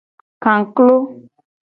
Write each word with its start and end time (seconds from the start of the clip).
Kaklo. 0.43 0.89